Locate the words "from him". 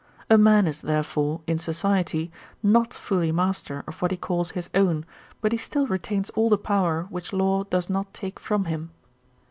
8.39-8.89